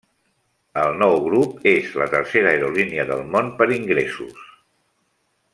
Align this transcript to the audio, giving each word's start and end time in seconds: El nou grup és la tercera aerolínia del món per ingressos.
El 0.83 0.95
nou 1.01 1.17
grup 1.25 1.67
és 1.73 1.91
la 2.03 2.09
tercera 2.15 2.53
aerolínia 2.55 3.07
del 3.13 3.23
món 3.37 3.55
per 3.61 3.69
ingressos. 3.79 4.45